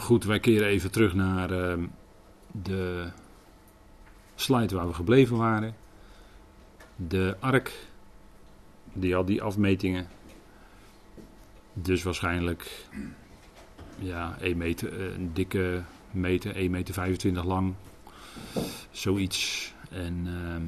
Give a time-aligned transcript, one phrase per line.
[0.00, 1.86] Goed, wij keren even terug naar ehm,
[2.52, 3.10] de
[4.34, 5.74] slide waar we gebleven waren.
[6.96, 7.72] De ark,
[8.92, 10.08] die had die afmetingen.
[11.72, 12.88] Dus waarschijnlijk
[13.98, 17.74] ja, 1 meter, eh, een dikke meter, 1 meter 25 lang.
[18.90, 19.72] Zoiets.
[19.90, 20.62] En, ehm,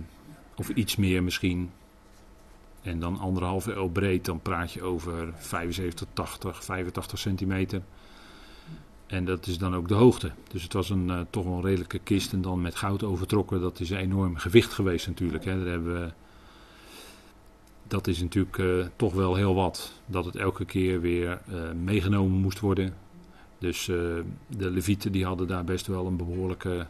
[0.55, 1.71] of iets meer misschien.
[2.83, 7.83] En dan anderhalve L breed, dan praat je over 75, 80, 85 centimeter.
[9.13, 10.31] En dat is dan ook de hoogte.
[10.49, 13.61] Dus het was een, uh, toch wel redelijke kist en dan met goud overtrokken.
[13.61, 15.45] Dat is een enorm gewicht geweest natuurlijk.
[15.45, 15.59] Hè.
[15.59, 16.15] Daar hebben
[17.87, 19.93] dat is natuurlijk uh, toch wel heel wat.
[20.07, 22.95] Dat het elke keer weer uh, meegenomen moest worden.
[23.59, 26.87] Dus de levieten die hadden daar best wel een behoorlijke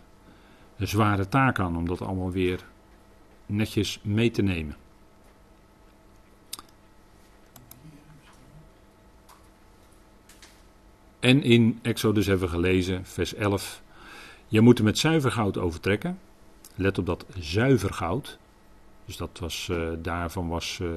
[0.79, 1.77] zware taak aan.
[1.77, 2.65] Om dat allemaal weer
[3.47, 4.77] netjes mee te nemen.
[11.23, 13.83] En in Exodus hebben we gelezen, vers 11.
[14.49, 16.19] Je moet hem met zuiver goud overtrekken.
[16.75, 18.39] Let op dat zuiver goud.
[19.05, 20.89] Dus dat was, uh, daarvan was uh,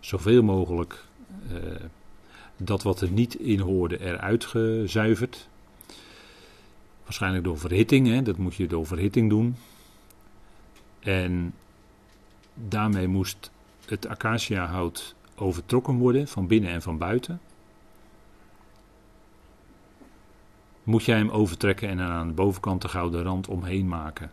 [0.00, 1.04] zoveel mogelijk
[1.52, 1.58] uh,
[2.56, 5.48] dat wat er niet in hoorde eruit gezuiverd.
[7.04, 8.22] Waarschijnlijk door verhitting, hè?
[8.22, 9.56] dat moet je door verhitting doen.
[11.00, 11.54] En
[12.54, 13.50] daarmee moest
[13.86, 17.40] het acaciahout overtrokken worden van binnen en van buiten.
[20.84, 24.30] Moet jij hem overtrekken en aan de bovenkant de gouden rand omheen maken.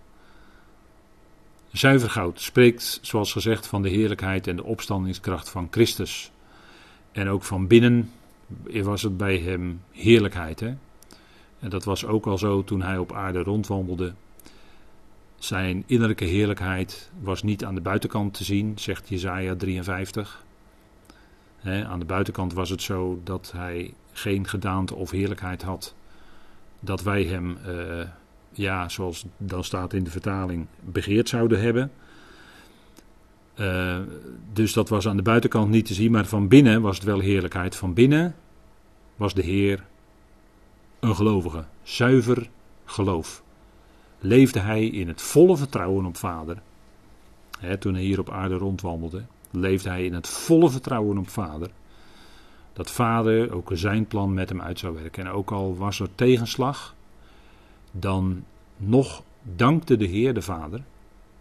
[1.71, 6.31] Zuiver goud spreekt, zoals gezegd, van de heerlijkheid en de opstandingskracht van Christus.
[7.11, 8.11] En ook van binnen
[8.83, 10.59] was het bij hem heerlijkheid.
[10.59, 10.73] Hè?
[11.59, 14.13] En dat was ook al zo toen hij op aarde rondwandelde.
[15.37, 20.43] Zijn innerlijke heerlijkheid was niet aan de buitenkant te zien, zegt Jezaja 53.
[21.63, 25.95] aan de buitenkant was het zo dat hij geen gedaante of heerlijkheid had
[26.83, 28.03] dat wij hem, uh,
[28.51, 31.91] ja, zoals dan staat in de vertaling, begeerd zouden hebben.
[33.55, 33.99] Uh,
[34.53, 37.19] dus dat was aan de buitenkant niet te zien, maar van binnen was het wel
[37.19, 37.75] heerlijkheid.
[37.75, 38.35] Van binnen
[39.15, 39.83] was de Heer
[40.99, 42.49] een gelovige, zuiver
[42.85, 43.43] geloof.
[44.19, 46.61] Leefde hij in het volle vertrouwen op Vader.
[47.79, 51.69] toen hij hier op aarde rondwandelde, leefde hij in het volle vertrouwen op Vader
[52.73, 55.25] dat vader ook zijn plan met hem uit zou werken.
[55.25, 56.95] En ook al was er tegenslag,
[57.91, 58.43] dan
[58.77, 60.83] nog dankte de Heer de Vader.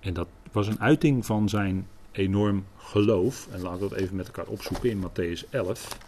[0.00, 3.48] En dat was een uiting van zijn enorm geloof.
[3.50, 5.98] En laten we dat even met elkaar opzoeken in Matthäus 11.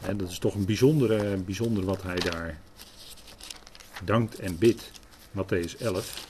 [0.00, 2.60] En dat is toch een bijzondere, bijzonder wat hij daar
[4.04, 4.90] dankt en bidt.
[5.30, 6.28] Matthäus 11.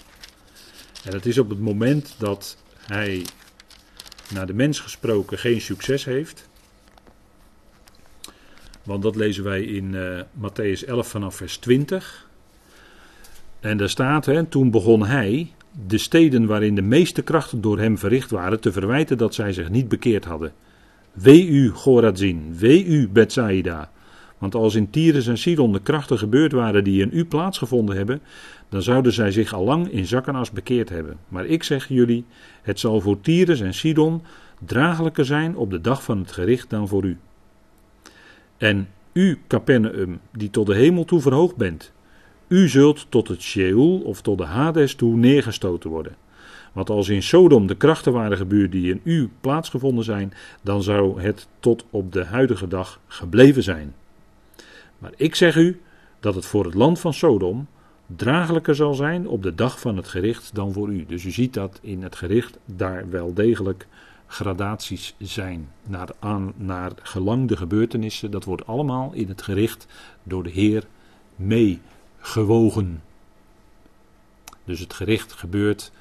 [1.05, 3.27] En het is op het moment dat hij
[4.35, 6.49] naar de mens gesproken geen succes heeft.
[8.83, 12.29] Want dat lezen wij in uh, Matthäus 11 vanaf vers 20.
[13.61, 15.53] En daar staat, hè, toen begon hij
[15.87, 19.71] de steden waarin de meeste krachten door hem verricht waren te verwijten dat zij zich
[19.71, 20.53] niet bekeerd hadden.
[21.13, 23.91] Wee u, Gorazin, wee u, Bethsaida.
[24.39, 28.21] Want als in Tyrus en Sidon de krachten gebeurd waren die in u plaatsgevonden hebben,
[28.69, 31.19] dan zouden zij zich al lang in zakkenas bekeerd hebben.
[31.29, 32.25] Maar ik zeg jullie,
[32.63, 34.23] het zal voor Tyrus en Sidon
[34.59, 37.19] draaglijker zijn op de dag van het gericht dan voor u.
[38.61, 41.93] En u, Capernaum, die tot de hemel toe verhoogd bent,
[42.49, 46.17] u zult tot het Sheol of tot de Hades toe neergestoten worden.
[46.73, 50.33] Want als in Sodom de krachten waren gebeurd die in u plaatsgevonden zijn,
[50.63, 53.95] dan zou het tot op de huidige dag gebleven zijn.
[54.99, 55.81] Maar ik zeg u
[56.21, 57.67] dat het voor het land van Sodom
[58.17, 61.05] draaglijker zal zijn op de dag van het gericht dan voor u.
[61.07, 63.87] Dus u ziet dat in het gericht daar wel degelijk
[64.31, 68.31] gradaties zijn naar, aan, naar gelang de gebeurtenissen.
[68.31, 69.87] Dat wordt allemaal in het gericht
[70.23, 70.87] door de Heer
[71.37, 73.03] meegewogen.
[74.65, 75.93] Dus het gericht gebeurt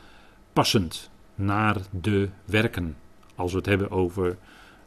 [0.53, 2.95] passend naar de werken.
[3.35, 4.37] Als we het hebben over,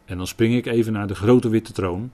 [0.04, 2.10] en dan spring ik even naar de grote witte troon.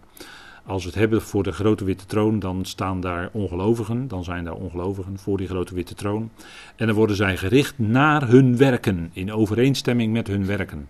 [0.67, 4.45] Als we het hebben voor de grote witte troon, dan staan daar ongelovigen, dan zijn
[4.45, 6.31] daar ongelovigen voor die grote witte troon.
[6.77, 10.89] En dan worden zij gericht naar hun werken, in overeenstemming met hun werken.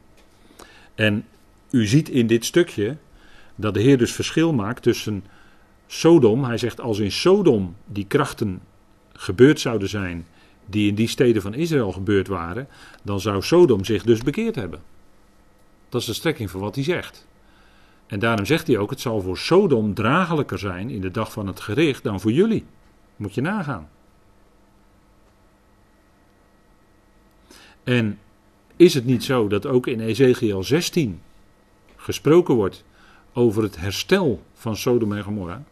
[0.98, 1.24] En
[1.70, 2.96] u ziet in dit stukje
[3.54, 5.24] dat de Heer dus verschil maakt tussen
[5.86, 6.44] Sodom.
[6.44, 8.60] Hij zegt als in Sodom die krachten
[9.12, 10.26] gebeurd zouden zijn
[10.66, 12.68] die in die steden van Israël gebeurd waren,
[13.02, 14.82] dan zou Sodom zich dus bekeerd hebben.
[15.88, 17.26] Dat is de strekking van wat hij zegt.
[18.06, 21.46] En daarom zegt hij ook: het zal voor Sodom dragelijker zijn in de dag van
[21.46, 22.64] het gericht dan voor jullie.
[23.16, 23.88] Moet je nagaan.
[27.84, 28.18] En
[28.78, 31.20] is het niet zo dat ook in Ezekiel 16
[31.96, 32.84] gesproken wordt
[33.32, 35.64] over het herstel van Sodom en Gomorra?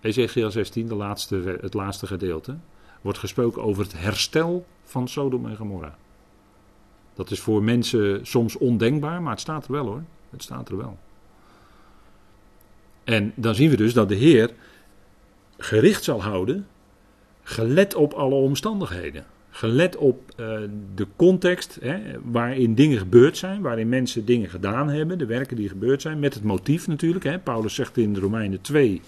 [0.00, 2.56] Ezekiel 16, de laatste, het laatste gedeelte,
[3.00, 5.96] wordt gesproken over het herstel van Sodom en Gomorra.
[7.14, 10.02] Dat is voor mensen soms ondenkbaar, maar het staat er wel hoor.
[10.30, 10.98] Het staat er wel.
[13.04, 14.50] En dan zien we dus dat de Heer
[15.58, 16.66] gericht zal houden,
[17.42, 19.26] gelet op alle omstandigheden.
[19.56, 20.58] Gelet op uh,
[20.94, 25.68] de context hè, waarin dingen gebeurd zijn, waarin mensen dingen gedaan hebben, de werken die
[25.68, 27.24] gebeurd zijn, met het motief natuurlijk.
[27.24, 27.38] Hè.
[27.38, 29.00] Paulus zegt in Romeinen 2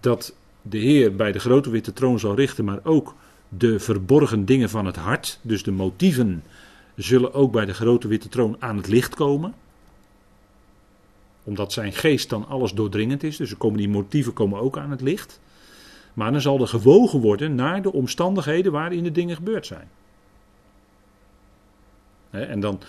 [0.00, 3.14] dat de Heer bij de grote witte troon zal richten, maar ook
[3.48, 6.42] de verborgen dingen van het hart, dus de motieven,
[6.96, 9.54] zullen ook bij de grote witte troon aan het licht komen
[11.44, 13.36] omdat zijn geest dan alles doordringend is.
[13.36, 15.40] Dus komen die motieven komen ook aan het licht.
[16.14, 19.88] Maar dan zal er gewogen worden naar de omstandigheden waarin de dingen gebeurd zijn.
[22.30, 22.80] En dan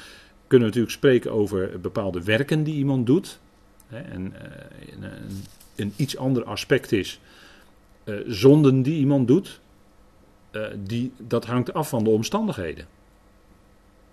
[0.48, 3.40] kunnen we natuurlijk spreken over bepaalde werken die iemand doet.
[3.90, 5.10] En eh,
[5.76, 7.20] een, iets ander aspect is
[8.04, 9.60] uh, zonden die iemand doet.
[10.52, 12.86] Uh, die, dat hangt af van de omstandigheden.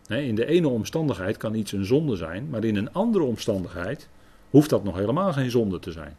[0.09, 4.09] In de ene omstandigheid kan iets een zonde zijn, maar in een andere omstandigheid
[4.51, 6.17] hoeft dat nog helemaal geen zonde te zijn.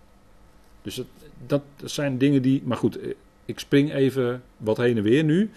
[0.83, 1.01] Dus
[1.47, 2.61] dat, zijn dingen die.
[2.65, 3.09] Maar goed, eh,
[3.45, 5.49] ik spring even wat heen en weer nu.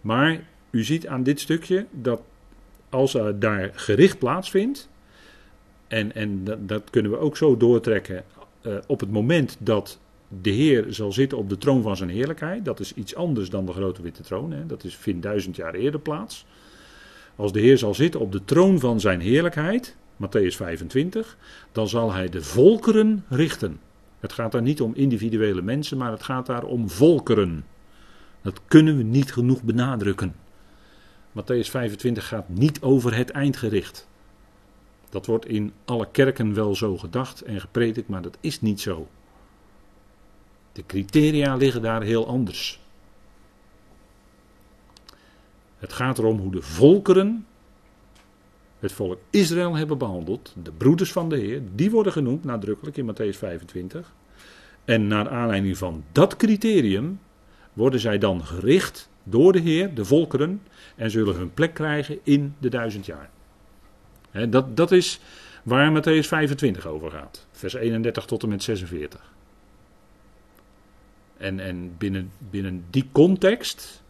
[0.00, 0.40] Maar
[0.70, 2.20] u ziet aan dit stukje dat
[2.88, 4.88] als er daar gericht plaatsvindt.
[5.88, 8.24] En, en dat, dat kunnen we ook zo doortrekken.
[8.62, 9.98] Uh, op het moment dat
[10.42, 12.64] de Heer zal zitten op de troon van zijn heerlijkheid.
[12.64, 14.52] Dat is iets anders dan de grote witte troon.
[14.52, 14.66] Hè.
[14.66, 16.46] Dat is, vindt duizend jaar eerder plaats.
[17.36, 19.96] Als de Heer zal zitten op de troon van zijn heerlijkheid.
[20.16, 21.36] Matthäus 25,
[21.72, 23.80] dan zal hij de volkeren richten.
[24.20, 27.64] Het gaat daar niet om individuele mensen, maar het gaat daar om volkeren.
[28.42, 30.34] Dat kunnen we niet genoeg benadrukken.
[31.30, 34.08] Matthäus 25 gaat niet over het eindgericht.
[35.08, 39.08] Dat wordt in alle kerken wel zo gedacht en gepredikt, maar dat is niet zo.
[40.72, 42.80] De criteria liggen daar heel anders.
[45.78, 47.46] Het gaat erom hoe de volkeren
[48.78, 53.12] het volk Israël hebben behandeld, de broeders van de Heer, die worden genoemd nadrukkelijk in
[53.12, 54.12] Matthäus 25.
[54.84, 57.20] En naar aanleiding van dat criterium
[57.72, 60.62] worden zij dan gericht door de Heer, de volkeren,
[60.96, 63.30] en zullen hun plek krijgen in de duizend jaar.
[64.48, 65.20] dat, dat is
[65.62, 69.32] waar Matthäus 25 over gaat, vers 31 tot en met 46.
[71.36, 74.02] En, en binnen, binnen die context,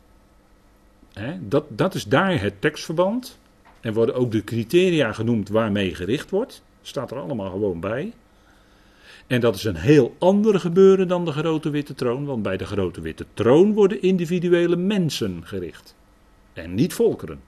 [1.40, 3.38] dat, dat is daar het tekstverband.
[3.86, 6.62] En worden ook de criteria genoemd waarmee gericht wordt.
[6.82, 8.12] Staat er allemaal gewoon bij.
[9.26, 12.24] En dat is een heel ander gebeuren dan de grote witte troon.
[12.24, 15.94] Want bij de grote witte troon worden individuele mensen gericht.
[16.52, 17.40] En niet volkeren.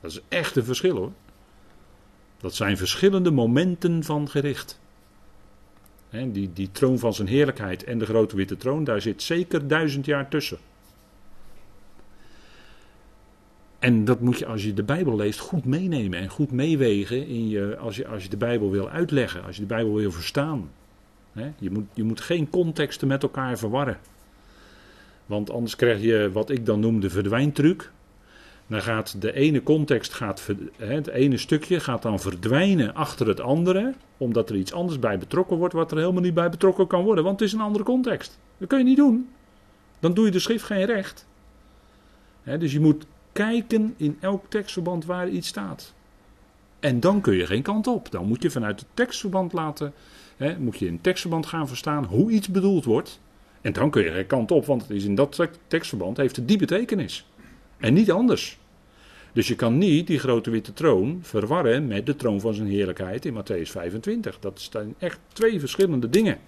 [0.00, 1.12] Dat is echt een verschil hoor.
[2.36, 4.80] Dat zijn verschillende momenten van gericht.
[6.10, 10.06] die, die troon van zijn heerlijkheid en de grote witte troon, daar zit zeker duizend
[10.06, 10.58] jaar tussen.
[13.84, 17.48] En dat moet je als je de Bijbel leest goed meenemen en goed meewegen in
[17.48, 20.70] je, als, je, als je de Bijbel wil uitleggen, als je de Bijbel wil verstaan.
[21.58, 23.98] je, moet, je moet geen contexten met elkaar verwarren.
[25.26, 27.90] Want anders krijg je wat ik dan noem de verdwijntruc.
[28.66, 33.94] Dan gaat de ene context, gaat, het ene stukje gaat dan verdwijnen achter het andere,
[34.16, 37.24] omdat er iets anders bij betrokken wordt wat er helemaal niet bij betrokken kan worden,
[37.24, 38.38] want het is een andere context.
[38.58, 39.28] Dat kun je niet doen.
[40.00, 41.26] Dan doe je de schrift geen recht.
[42.44, 45.94] dus je moet kijken in elk tekstverband waar iets staat.
[46.80, 48.10] En dan kun je geen kant op.
[48.10, 49.92] Dan moet je vanuit het tekstverband laten,
[50.36, 53.20] hè, moet je in tekstverband gaan verstaan hoe iets bedoeld wordt.
[53.60, 56.48] En dan kun je geen kant op, want het is in dat tekstverband heeft het
[56.48, 57.26] die betekenis.
[57.78, 58.58] En niet anders.
[59.32, 63.24] Dus je kan niet die grote witte troon verwarren met de troon van zijn heerlijkheid
[63.24, 64.38] in Matthäus 25.
[64.40, 66.38] Dat zijn echt twee verschillende dingen.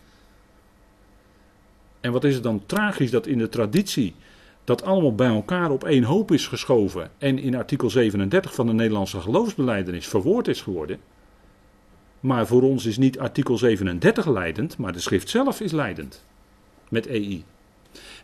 [2.01, 4.15] En wat is het dan tragisch dat in de traditie
[4.67, 8.73] dat allemaal bij elkaar op één hoop is geschoven en in artikel 37 van de
[8.73, 10.99] Nederlandse geloofsbeleidenis verwoord is geworden.
[12.21, 16.25] Maar voor ons is niet artikel 37 leidend, maar de schrift zelf is leidend.
[16.89, 17.45] Met EI.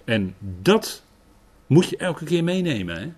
[0.04, 1.04] En dat
[1.66, 2.96] moet je elke keer meenemen.
[2.96, 3.12] Hè?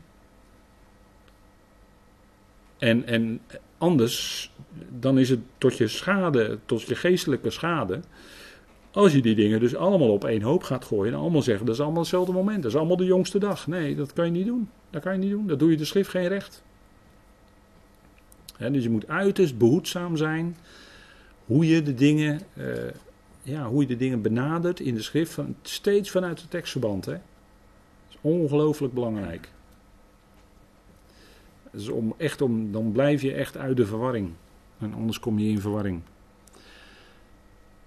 [2.79, 3.41] En, en
[3.79, 4.51] anders,
[4.99, 8.01] dan is het tot je schade, tot je geestelijke schade,
[8.95, 11.75] als je die dingen dus allemaal op één hoop gaat gooien en allemaal zeggen dat
[11.75, 13.67] is allemaal hetzelfde moment, dat is allemaal de jongste dag.
[13.67, 14.69] Nee, dat kan je niet doen.
[14.91, 15.47] Dat kan je niet doen.
[15.47, 16.63] Dat doe je de schrift geen recht.
[18.59, 20.57] dus je moet uiterst behoedzaam zijn
[21.47, 22.67] hoe je de dingen, uh,
[23.43, 27.05] ja, hoe je de dingen benadert in de schrift, steeds vanuit het tekstverband.
[27.05, 27.13] Hè.
[27.13, 27.21] Dat
[28.09, 29.49] is ongelooflijk belangrijk.
[31.71, 34.31] Dus om, echt om, dan blijf je echt uit de verwarring.
[34.79, 36.01] En anders kom je in verwarring.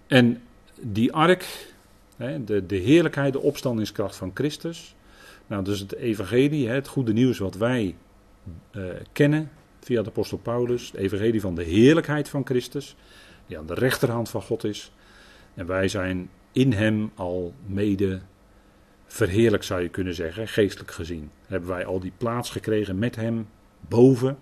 [0.08, 0.42] En
[0.82, 1.74] die ark,
[2.46, 4.96] de, de heerlijkheid, de opstandingskracht van Christus.
[5.48, 7.96] Nou, dus het evangelie, het goede nieuws wat wij
[8.72, 10.86] uh, kennen via de apostel Paulus.
[10.92, 12.96] Het evangelie van de heerlijkheid van Christus,
[13.48, 14.92] die aan de rechterhand van God is.
[15.54, 18.22] En wij zijn in hem al mede
[19.06, 21.32] verheerlijk zou je kunnen zeggen, geestelijk gezien.
[21.46, 23.48] Hebben wij al die plaats gekregen met hem
[23.80, 24.38] boven,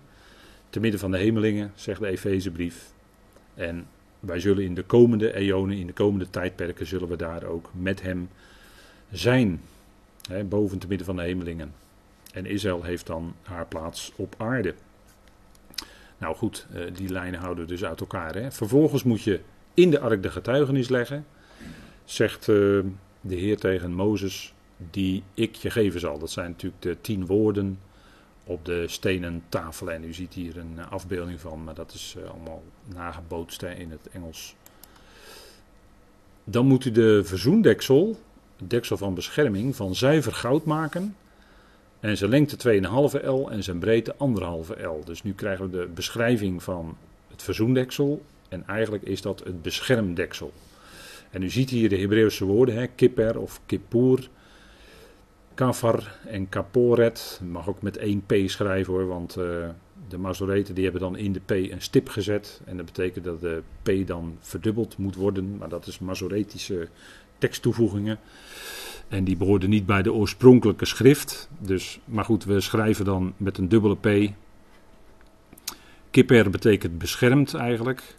[0.70, 2.92] te midden van de hemelingen, zegt de Efezebrief.
[3.54, 3.86] En
[4.26, 8.02] wij zullen in de komende eonen, in de komende tijdperken, zullen we daar ook met
[8.02, 8.28] hem
[9.10, 9.60] zijn.
[10.28, 11.72] Hè, boven te midden van de hemelingen.
[12.32, 14.74] En Israël heeft dan haar plaats op aarde.
[16.18, 18.34] Nou goed, eh, die lijnen houden dus uit elkaar.
[18.34, 18.50] Hè.
[18.52, 19.40] Vervolgens moet je
[19.74, 21.26] in de ark de getuigenis leggen,
[22.04, 22.54] zegt eh,
[23.20, 24.54] de Heer tegen Mozes,
[24.90, 26.18] die ik je geven zal.
[26.18, 27.78] Dat zijn natuurlijk de tien woorden
[28.46, 29.90] op de stenen tafel.
[29.90, 32.62] En u ziet hier een eh, afbeelding van, maar dat is allemaal
[32.94, 34.54] nagebootst in het Engels.
[36.44, 38.16] Dan moet u de verzoendeksel,
[38.56, 41.16] het deksel van bescherming, van zuiver goud maken.
[42.00, 42.80] En zijn lengte
[43.18, 45.04] 2,5 L en zijn breedte 1,5 L.
[45.04, 46.96] Dus nu krijgen we de beschrijving van
[47.30, 48.22] het verzoendeksel.
[48.48, 50.52] En eigenlijk is dat het beschermdeksel.
[51.30, 54.28] En u ziet hier de Hebreeuwse woorden, hè, kipper of kippur,
[55.56, 57.40] kafar en kaporet.
[57.50, 59.44] Mag ook met één P schrijven hoor, want uh,
[60.08, 62.60] de Mazoreten die hebben dan in de P een stip gezet.
[62.64, 65.56] En dat betekent dat de P dan verdubbeld moet worden.
[65.56, 66.88] Maar dat is Masoretische
[67.38, 68.18] teksttoevoegingen.
[69.08, 71.48] En die behoorden niet bij de oorspronkelijke schrift.
[71.58, 74.32] Dus, maar goed, we schrijven dan met een dubbele P.
[76.10, 78.16] Kipper betekent beschermd eigenlijk.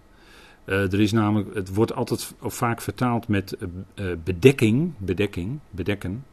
[0.65, 3.57] Uh, er is namelijk, het wordt altijd of vaak vertaald met
[3.95, 6.23] uh, bedekking, bedekking, bedekken.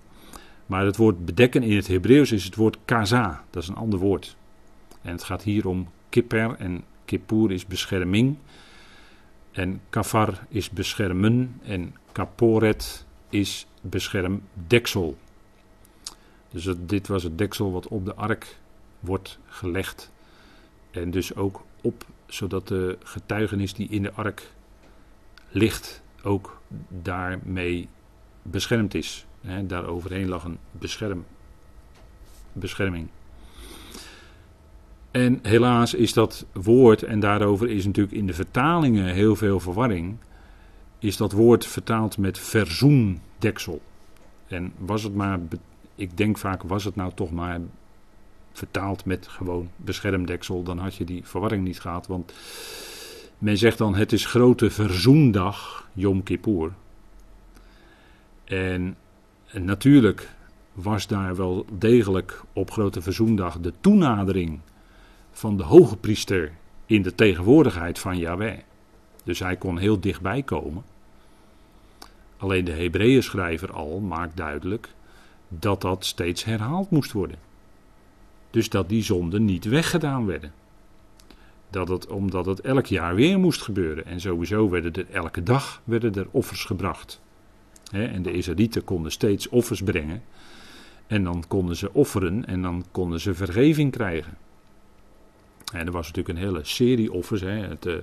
[0.66, 3.98] Maar het woord bedekken in het Hebreeuws is het woord kaza, dat is een ander
[3.98, 4.36] woord.
[5.02, 8.36] En het gaat hier om kipper en kippur is bescherming.
[9.52, 15.16] En kafar is beschermen en kaporet is beschermdeksel.
[16.50, 18.56] Dus dit was het deksel wat op de ark
[19.00, 20.12] wordt gelegd.
[20.90, 24.52] En dus ook op, zodat de getuigenis die in de ark
[25.50, 27.88] ligt, ook daarmee
[28.42, 29.26] beschermd is.
[29.44, 31.24] He, daar overheen lag een bescherm,
[32.52, 33.08] bescherming.
[35.10, 40.16] En helaas is dat woord, en daarover is natuurlijk in de vertalingen heel veel verwarring,
[40.98, 43.82] is dat woord vertaald met verzoendeksel.
[44.46, 45.38] En was het maar,
[45.94, 47.60] ik denk vaak, was het nou toch maar
[48.52, 52.06] vertaald met gewoon beschermdeksel, dan had je die verwarring niet gehad.
[52.06, 52.32] Want
[53.38, 56.72] men zegt dan, het is grote verzoendag, Yom Kippur.
[58.44, 58.96] En,
[59.54, 60.28] natuurlijk
[60.72, 64.60] was daar wel degelijk op grote verzoendag de toenadering
[65.32, 66.52] van de hoge priester
[66.86, 68.58] in de tegenwoordigheid van Yahweh.
[69.24, 70.82] Dus hij kon heel dichtbij komen.
[72.36, 74.88] Alleen de Hebreeën schrijver al maakt duidelijk
[75.48, 77.38] dat dat steeds herhaald moest worden.
[78.50, 80.52] Dus dat die zonden niet weggedaan werden.
[81.70, 84.06] Dat het, omdat het elk jaar weer moest gebeuren.
[84.06, 87.20] En sowieso werden er elke dag werden er offers gebracht.
[87.92, 90.22] En de Israëlieten konden steeds offers brengen.
[91.06, 94.36] En dan konden ze offeren en dan konden ze vergeving krijgen.
[95.72, 97.40] En er was natuurlijk een hele serie offers.
[97.40, 97.94] Het, uh,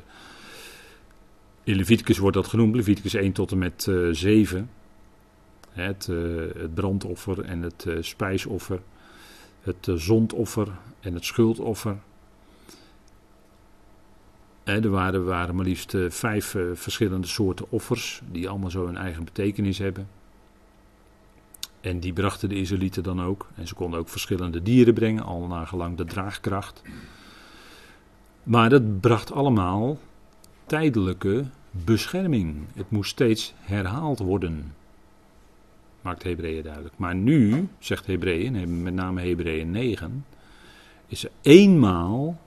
[1.64, 4.70] in Leviticus wordt dat genoemd, Leviticus 1 tot en met uh, eh, 7.
[5.70, 8.80] Het, uh, het, brandoffer en het spijsoffer,
[9.62, 10.68] het zondoffer
[11.00, 11.98] en het schuldoffer.
[14.64, 19.78] Er waren, waren maar liefst vijf verschillende soorten offers, die allemaal zo een eigen betekenis
[19.78, 20.08] hebben.
[21.82, 23.48] En die brachten de Israëlieten dan ook.
[23.56, 26.82] En ze konden ook verschillende dieren brengen, al gelang de draagkracht.
[28.44, 29.98] Maar dat bracht allemaal
[30.66, 32.56] tijdelijke bescherming.
[32.74, 34.74] Het moest steeds herhaald worden.
[36.02, 36.94] Maakt Hebreeën duidelijk.
[36.98, 40.26] Maar nu, zegt Hebreeën, met name Hebreeën 9,
[41.08, 42.40] is er eenmaal,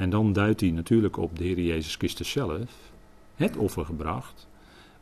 [0.00, 2.92] en dan duidt hij natuurlijk op de Heer Jezus Christus zelf,
[3.34, 4.48] het offer gebracht,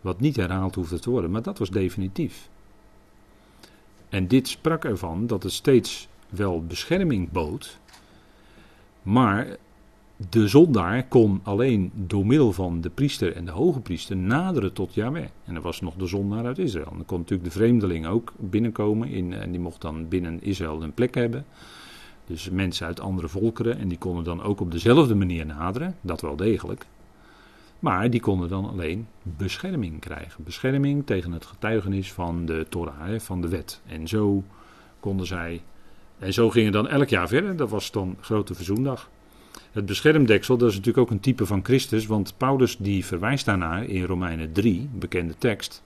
[0.01, 2.49] wat niet herhaald hoefde te worden, maar dat was definitief.
[4.09, 7.79] En dit sprak ervan dat het steeds wel bescherming bood,
[9.03, 9.57] maar
[10.31, 14.95] de zondaar kon alleen door middel van de priester en de hoge priester naderen tot
[14.95, 15.29] Yahweh.
[15.45, 16.93] En er was nog de zondaar uit Israël.
[16.97, 20.95] dan kon natuurlijk de vreemdeling ook binnenkomen in, en die mocht dan binnen Israël een
[20.95, 21.45] plek hebben.
[22.29, 26.21] Dus mensen uit andere volkeren en die konden dan ook op dezelfde manier naderen, dat
[26.21, 26.87] wel degelijk.
[27.79, 30.45] Maar die konden dan alleen bescherming krijgen.
[30.45, 33.81] Bescherming tegen het getuigenis van de Torah, van de wet.
[33.87, 34.45] En zo
[35.01, 35.63] konden zij.
[36.19, 37.57] En zo gingen dan elk jaar verder.
[37.57, 39.11] Dat was dan Grote Verzoendag.
[39.73, 43.85] Het beschermdeksel, dat is natuurlijk ook een type van Christus, want Paulus die verwijst daarnaar
[43.85, 45.83] in Romeinen 3, bekende tekst.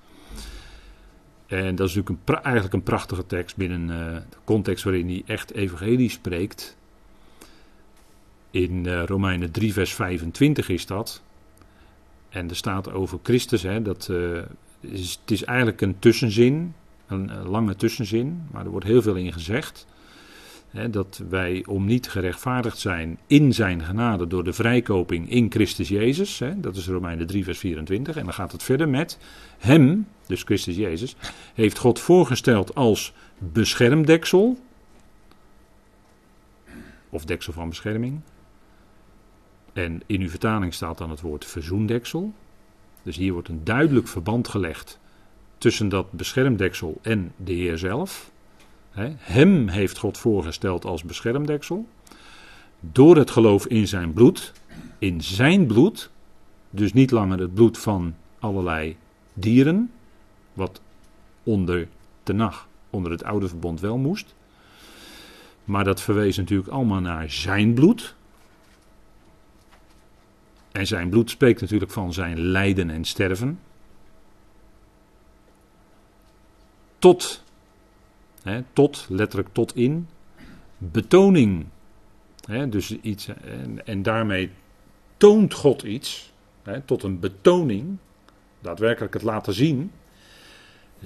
[1.52, 5.22] En dat is natuurlijk een, eigenlijk een prachtige tekst binnen uh, de context waarin hij
[5.26, 6.76] echt evangelie spreekt.
[8.50, 11.22] In uh, Romeinen 3, vers 25 is dat.
[12.28, 14.42] En er staat over Christus, hè, dat, uh,
[14.80, 16.74] is, het is eigenlijk een tussenzin,
[17.06, 19.86] een, een, lange tussenzin, maar er wordt heel veel in gezegd.
[20.90, 26.42] Dat wij om niet gerechtvaardigd zijn in zijn genade door de vrijkoping in Christus Jezus.
[26.56, 28.16] Dat is Romeinen 3, vers 24.
[28.16, 29.18] En dan gaat het verder met
[29.58, 31.16] hem, dus Christus Jezus,
[31.54, 34.58] heeft God voorgesteld als beschermdeksel.
[37.08, 38.20] Of deksel van bescherming.
[39.72, 42.32] En in uw vertaling staat dan het woord verzoendeksel.
[43.02, 45.00] Dus hier wordt een duidelijk verband gelegd
[45.58, 48.31] tussen dat beschermdeksel en de Heer zelf.
[49.18, 51.86] Hem heeft God voorgesteld als beschermdeksel.
[52.80, 54.52] Door het geloof in zijn bloed,
[54.98, 56.10] in zijn bloed,
[56.70, 58.96] dus niet langer het bloed van allerlei
[59.34, 59.90] dieren,
[60.52, 60.80] wat
[61.42, 61.88] onder
[62.24, 64.34] nacht onder het oude verbond wel moest.
[65.64, 68.14] Maar dat verwees natuurlijk allemaal naar zijn bloed.
[70.72, 73.60] En zijn bloed spreekt natuurlijk van zijn lijden en sterven.
[76.98, 77.42] Tot,
[78.72, 80.08] tot, letterlijk tot in,
[80.78, 81.66] betoning.
[82.68, 84.50] Dus iets, en, en daarmee
[85.16, 86.32] toont God iets,
[86.84, 87.96] tot een betoning,
[88.60, 89.90] daadwerkelijk het laten zien.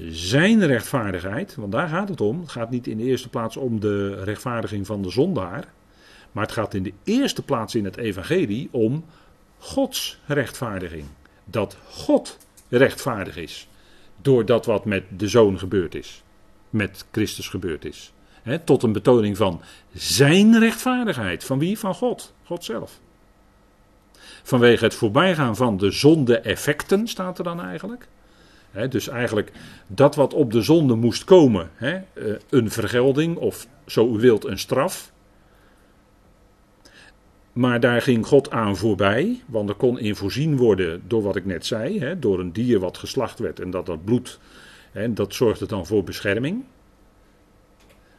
[0.09, 2.41] Zijn rechtvaardigheid, want daar gaat het om.
[2.41, 5.73] Het gaat niet in de eerste plaats om de rechtvaardiging van de zondaar.
[6.33, 9.05] Maar het gaat in de eerste plaats in het evangelie om
[9.59, 11.05] Gods rechtvaardiging.
[11.45, 12.39] Dat God
[12.69, 13.69] rechtvaardig is.
[14.23, 16.23] Door dat wat met de zoon gebeurd is.
[16.77, 18.13] Met Christus gebeurd is.
[18.65, 19.61] tot een betoning van
[19.93, 21.45] zijn rechtvaardigheid.
[21.45, 21.79] Van wie?
[21.79, 22.33] Van God.
[22.45, 23.01] God zelf.
[24.43, 28.09] Vanwege het voorbijgaan van de zonde-effecten, staat er dan eigenlijk.
[28.89, 29.53] dus eigenlijk
[29.87, 31.95] dat wat op de zonde moest komen, eh,
[32.51, 35.13] een vergelding of zo u wilt een straf.
[37.53, 41.45] Maar daar ging God aan voorbij, want er kon in voorzien worden door wat ik
[41.45, 44.39] net zei, door een dier wat geslacht werd en dat dat bloed,
[44.97, 46.65] hè, dat zorgde dan voor bescherming.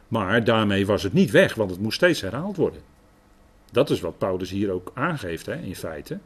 [0.08, 2.80] Maar daarmee was het niet weg, want het moest steeds herhaald worden.
[3.72, 6.18] Dat is wat Paulus hier ook aangeeft, hè, in feite.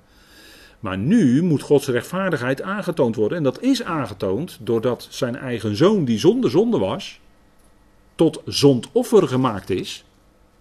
[0.80, 3.38] Maar nu moet Gods rechtvaardigheid aangetoond worden.
[3.38, 7.20] En dat is aangetoond doordat zijn eigen zoon, die zonder zonde was,
[8.14, 10.04] tot zondoffer gemaakt is.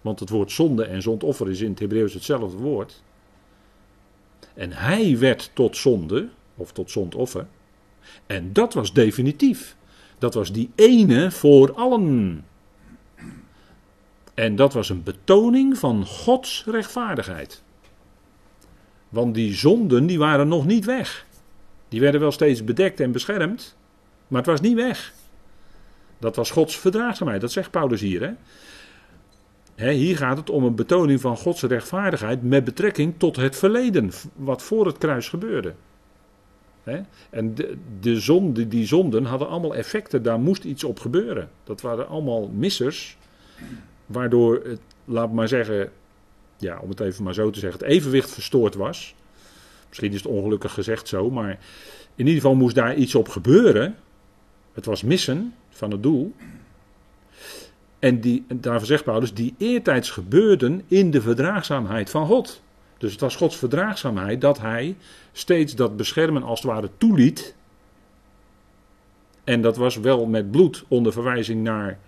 [0.00, 3.02] Want het woord zonde en zondoffer is in het Hebreeuws hetzelfde woord.
[4.54, 7.46] En hij werd tot zonde, of tot zondoffer.
[8.26, 9.76] En dat was definitief.
[10.22, 12.44] Dat was die ene voor allen.
[14.34, 17.62] En dat was een betoning van Gods rechtvaardigheid.
[19.08, 21.26] Want die zonden die waren nog niet weg.
[21.88, 23.76] Die werden wel steeds bedekt en beschermd,
[24.28, 25.12] maar het was niet weg.
[26.18, 28.36] Dat was Gods verdraagzaamheid, dat zegt Paulus hier.
[29.74, 29.92] Hè?
[29.92, 34.62] hier gaat het om een betoning van Gods rechtvaardigheid met betrekking tot het verleden, wat
[34.62, 35.74] voor het kruis gebeurde.
[37.30, 41.50] En de, de die zonden hadden allemaal effecten, daar moest iets op gebeuren.
[41.64, 43.16] Dat waren allemaal missers,
[44.06, 45.90] waardoor het, laat maar zeggen,
[46.56, 49.14] ja, om het even maar zo te zeggen, het evenwicht verstoord was.
[49.88, 51.50] Misschien is het ongelukkig gezegd zo, maar
[52.14, 53.96] in ieder geval moest daar iets op gebeuren.
[54.72, 56.34] Het was missen van het doel.
[57.98, 62.62] En, die, daarvoor zegt Paulus, die eertijds gebeurden in de verdraagzaamheid van God.
[63.02, 64.96] Dus het was Gods verdraagzaamheid dat hij
[65.32, 67.54] steeds dat beschermen als het ware toeliet.
[69.44, 71.98] En dat was wel met bloed onder verwijzing naar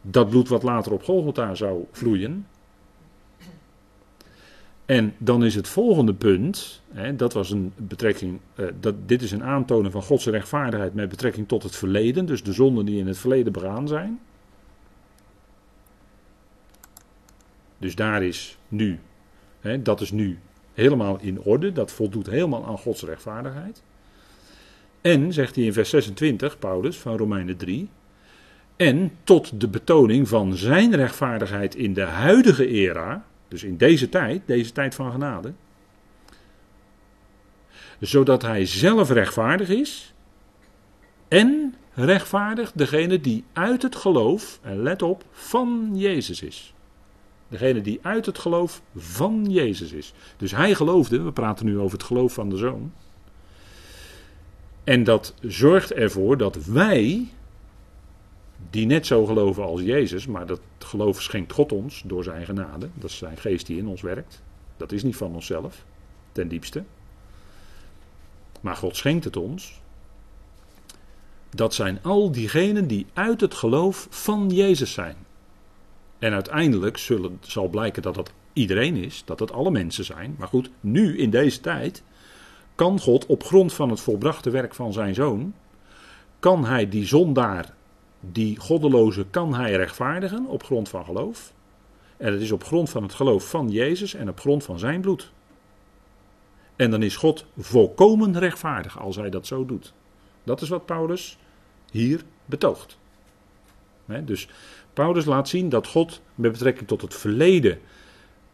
[0.00, 2.46] dat bloed wat later op Golgotha zou vloeien.
[4.86, 9.30] En dan is het volgende punt, hè, dat was een betrekking, eh, dat, dit is
[9.30, 13.06] een aantonen van Gods rechtvaardigheid met betrekking tot het verleden, dus de zonden die in
[13.06, 14.20] het verleden begaan zijn.
[17.78, 19.00] Dus daar is nu,
[19.82, 20.38] dat is nu
[20.74, 23.82] helemaal in orde, dat voldoet helemaal aan Gods rechtvaardigheid.
[25.00, 27.88] En, zegt hij in vers 26, Paulus van Romeinen 3,
[28.76, 34.42] en tot de betoning van zijn rechtvaardigheid in de huidige era, dus in deze tijd,
[34.46, 35.52] deze tijd van genade,
[38.00, 40.14] zodat hij zelf rechtvaardig is
[41.28, 46.73] en rechtvaardig degene die uit het geloof, en let op, van Jezus is.
[47.48, 50.12] Degene die uit het geloof van Jezus is.
[50.36, 52.92] Dus hij geloofde, we praten nu over het geloof van de zoon.
[54.84, 57.28] En dat zorgt ervoor dat wij,
[58.70, 62.88] die net zo geloven als Jezus, maar dat geloof schenkt God ons door zijn genade,
[62.94, 64.42] dat is zijn geest die in ons werkt.
[64.76, 65.84] Dat is niet van onszelf,
[66.32, 66.84] ten diepste.
[68.60, 69.80] Maar God schenkt het ons.
[71.50, 75.16] Dat zijn al diegenen die uit het geloof van Jezus zijn.
[76.24, 80.34] En uiteindelijk zullen, zal blijken dat dat iedereen is, dat het alle mensen zijn.
[80.38, 82.02] Maar goed, nu in deze tijd
[82.74, 85.54] kan God op grond van het volbrachte werk van zijn zoon,
[86.38, 87.74] kan hij die zondaar,
[88.20, 91.52] die goddeloze, kan hij rechtvaardigen op grond van geloof.
[92.16, 95.00] En het is op grond van het geloof van Jezus en op grond van zijn
[95.00, 95.32] bloed.
[96.76, 99.92] En dan is God volkomen rechtvaardig als hij dat zo doet.
[100.44, 101.38] Dat is wat Paulus
[101.90, 102.98] hier betoogt.
[104.24, 104.48] dus
[104.94, 107.78] Paulus laat zien dat God met betrekking tot het verleden,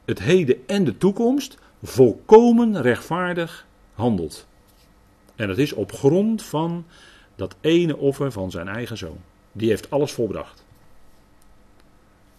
[0.05, 4.47] het heden en de toekomst volkomen rechtvaardig handelt.
[5.37, 6.85] En dat is op grond van
[7.35, 9.19] dat ene offer van zijn eigen zoon.
[9.53, 10.65] Die heeft alles volbracht.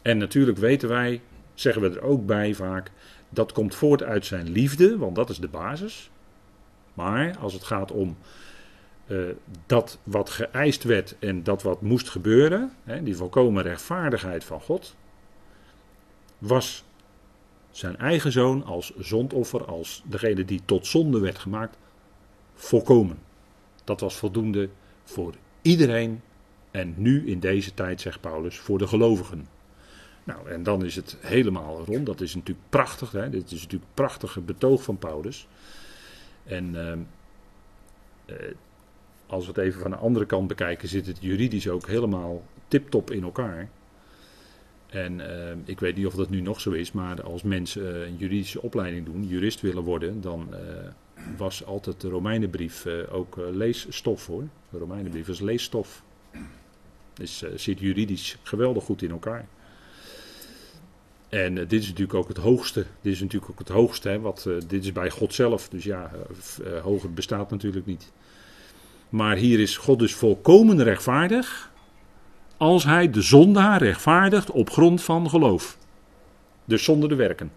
[0.01, 1.21] En natuurlijk weten wij,
[1.53, 2.91] zeggen we er ook bij vaak,
[3.29, 6.09] dat komt voort uit zijn liefde, want dat is de basis.
[6.93, 8.17] Maar als het gaat om
[9.11, 9.29] uh,
[9.65, 14.95] dat wat geëist werd en dat wat moest gebeuren, hè, die volkomen rechtvaardigheid van God,
[16.37, 16.83] was
[17.71, 21.77] zijn eigen zoon als zondoffer, als degene die tot zonde werd gemaakt,
[22.53, 23.17] volkomen.
[23.83, 24.69] Dat was voldoende
[25.03, 26.21] voor iedereen
[26.71, 29.47] en nu in deze tijd, zegt Paulus, voor de gelovigen.
[30.23, 32.05] Nou, en dan is het helemaal rond.
[32.05, 33.11] Dat is natuurlijk prachtig.
[33.11, 33.29] Hè?
[33.29, 35.47] Dit is natuurlijk een prachtige betoog van Paulus.
[36.43, 36.91] En uh,
[38.37, 38.51] uh,
[39.31, 43.11] als we het even van de andere kant bekijken, zit het juridisch ook helemaal tip-top
[43.11, 43.69] in elkaar.
[44.87, 45.25] En uh,
[45.65, 49.05] ik weet niet of dat nu nog zo is, maar als mensen een juridische opleiding
[49.05, 50.55] doen, jurist willen worden, dan
[51.37, 54.43] was altijd de Romeinenbrief ook leesstof hoor.
[54.69, 56.03] De Romeinenbrief is leesstof.
[57.13, 59.47] Dus zit juridisch geweldig goed in elkaar.
[61.29, 62.85] En dit is natuurlijk ook het hoogste.
[63.01, 64.19] Dit is natuurlijk ook het hoogste.
[64.19, 65.69] Wat, dit is bij God zelf.
[65.69, 66.11] Dus ja,
[66.81, 68.11] hoger bestaat natuurlijk niet.
[69.11, 71.71] Maar hier is God dus volkomen rechtvaardig.
[72.57, 75.77] Als hij de zondaar rechtvaardigt op grond van geloof.
[76.65, 77.51] Dus zonder de werken.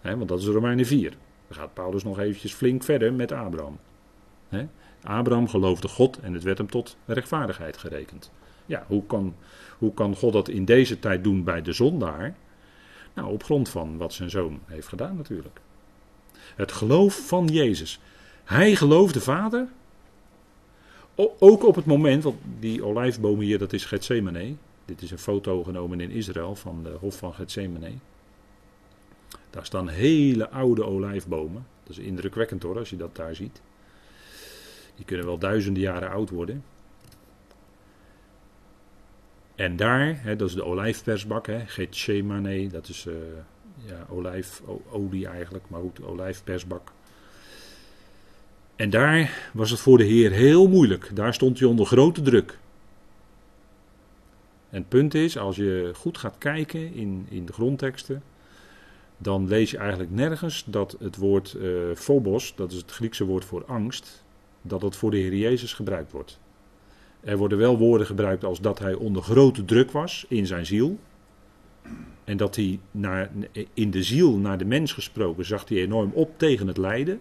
[0.00, 1.10] Want dat is Romeinen 4.
[1.48, 3.78] Dan gaat Paulus nog eventjes flink verder met Abraham.
[4.48, 4.66] Hè?
[5.02, 8.30] Abraham geloofde God en het werd hem tot rechtvaardigheid gerekend.
[8.66, 9.34] Ja, hoe kan,
[9.78, 12.34] hoe kan God dat in deze tijd doen bij de zondaar?
[13.14, 15.60] Nou, op grond van wat zijn zoon heeft gedaan natuurlijk.
[16.56, 18.00] Het geloof van Jezus.
[18.44, 19.66] Hij geloofde Vader.
[21.38, 24.54] Ook op het moment, want die olijfboom hier, dat is Gethsemane.
[24.84, 27.92] Dit is een foto genomen in Israël van de hof van Gethsemane.
[29.50, 31.66] Daar staan hele oude olijfbomen.
[31.82, 33.62] Dat is indrukwekkend hoor, als je dat daar ziet.
[34.96, 36.64] Die kunnen wel duizenden jaren oud worden.
[39.54, 43.14] En daar, hè, dat is de olijfpersbak, hè, Gethsemane, dat is uh,
[43.76, 46.92] ja, olijfolie eigenlijk, maar goed, olijfpersbak.
[48.76, 51.10] En daar was het voor de Heer heel moeilijk.
[51.14, 52.58] Daar stond hij onder grote druk.
[54.70, 58.22] En het punt is, als je goed gaat kijken in, in de grondteksten,
[59.18, 63.44] dan lees je eigenlijk nergens dat het woord uh, phobos, dat is het Griekse woord
[63.44, 64.24] voor angst,
[64.62, 66.38] dat het voor de Heer Jezus gebruikt wordt.
[67.20, 70.98] Er worden wel woorden gebruikt als dat hij onder grote druk was in zijn ziel.
[72.24, 73.30] En dat hij naar,
[73.74, 77.20] in de ziel naar de mens gesproken zag hij enorm op tegen het lijden.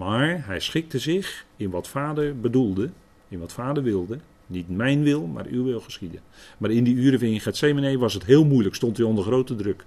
[0.00, 2.90] Maar hij schikte zich in wat vader bedoelde,
[3.28, 4.18] in wat vader wilde.
[4.46, 6.20] Niet mijn wil, maar uw wil geschieden.
[6.58, 9.84] Maar in die uren in Gethsemane was het heel moeilijk, stond hij onder grote druk.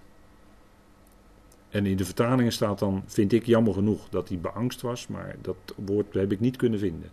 [1.69, 5.35] En in de vertalingen staat dan, vind ik jammer genoeg, dat hij beangst was, maar
[5.41, 7.11] dat woord heb ik niet kunnen vinden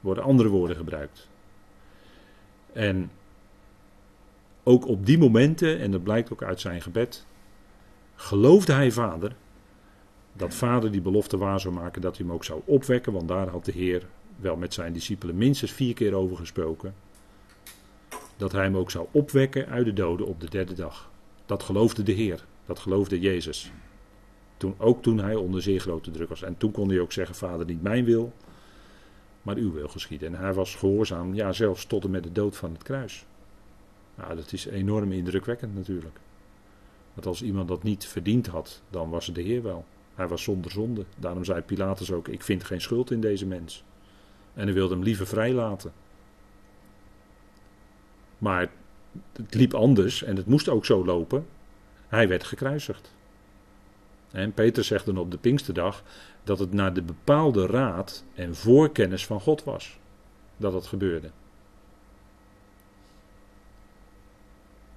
[0.00, 1.28] worden andere woorden gebruikt.
[2.72, 3.10] En
[4.62, 7.26] ook op die momenten, en dat blijkt ook uit zijn gebed,
[8.14, 9.34] geloofde hij vader
[10.40, 13.48] dat vader die belofte waar zou maken dat hij hem ook zou opwekken, want daar
[13.48, 16.94] had de Heer wel met zijn discipelen minstens vier keer over gesproken.
[18.36, 21.10] Dat hij hem ook zou opwekken uit de doden op de derde dag.
[21.46, 23.72] Dat geloofde de Heer, dat geloofde Jezus.
[24.56, 26.42] Toen, ook toen hij onder zeer grote druk was.
[26.42, 28.32] En toen kon hij ook zeggen: Vader, niet mijn wil,
[29.42, 30.34] maar uw wil geschieden.
[30.34, 33.26] En hij was gehoorzaam, ja, zelfs tot en met de dood van het kruis.
[34.14, 36.18] Nou, dat is enorm indrukwekkend natuurlijk.
[37.14, 39.84] Want als iemand dat niet verdiend had, dan was het de Heer wel.
[40.20, 41.04] Hij was zonder zonde.
[41.16, 43.84] Daarom zei Pilatus ook: Ik vind geen schuld in deze mens.
[44.54, 45.92] En hij wilde hem liever vrijlaten.
[48.38, 48.70] Maar
[49.32, 51.46] het liep anders en het moest ook zo lopen.
[52.08, 53.14] Hij werd gekruisigd.
[54.30, 56.02] En Peter zegt dan op de Pinksterdag:
[56.44, 59.98] dat het naar de bepaalde raad en voorkennis van God was
[60.56, 61.30] dat het gebeurde.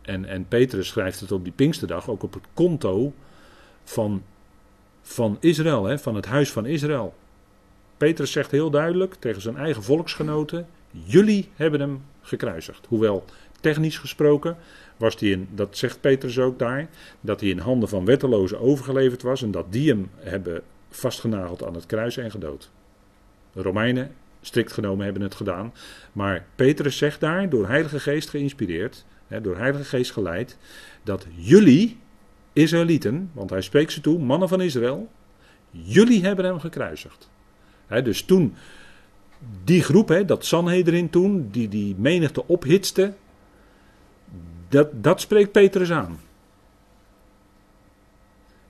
[0.02, 3.14] En, en Petrus schrijft het op die Pinksterdag ook op het konto
[3.84, 4.24] van,
[5.04, 7.14] van Israël, hè, van het huis van Israël.
[7.98, 12.86] Petrus zegt heel duidelijk tegen zijn eigen volksgenoten: Jullie hebben hem gekruisigd.
[12.88, 13.26] Hoewel
[13.60, 14.58] technisch gesproken
[14.98, 16.88] was hij in, dat zegt Petrus ook daar,
[17.22, 21.74] dat hij in handen van wettelozen overgeleverd was en dat die hem hebben vastgenageld aan
[21.74, 22.70] het kruis en gedood.
[23.54, 24.12] De Romeinen,
[24.42, 25.74] strikt genomen, hebben het gedaan.
[26.12, 30.58] Maar Petrus zegt daar, door Heilige Geest geïnspireerd, hè, door Heilige Geest geleid,
[31.04, 32.00] dat jullie,
[32.54, 35.10] Israëlieten, want hij spreekt ze toe, mannen van Israël,
[35.72, 37.30] jullie hebben hem gekruisigd.
[37.88, 38.56] Dus toen
[39.64, 43.14] die groep, hè, dat Sanhedrin toen, die die menigte ophitste,
[44.68, 46.20] dat, dat spreekt Petrus aan.